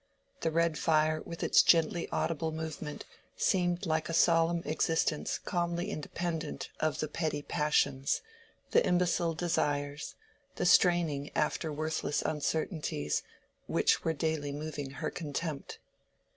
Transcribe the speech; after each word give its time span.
The 0.39 0.49
red 0.49 0.79
fire 0.79 1.21
with 1.21 1.43
its 1.43 1.61
gently 1.61 2.09
audible 2.11 2.51
movement 2.51 3.05
seemed 3.37 3.85
like 3.85 4.09
a 4.09 4.15
solemn 4.15 4.63
existence 4.65 5.37
calmly 5.37 5.91
independent 5.91 6.69
of 6.79 7.01
the 7.01 7.07
petty 7.07 7.43
passions, 7.43 8.23
the 8.71 8.83
imbecile 8.83 9.35
desires, 9.35 10.15
the 10.55 10.65
straining 10.65 11.29
after 11.35 11.71
worthless 11.71 12.23
uncertainties, 12.23 13.21
which 13.67 14.03
were 14.03 14.13
daily 14.13 14.51
moving 14.51 14.89
her 15.05 15.11
contempt. 15.11 15.77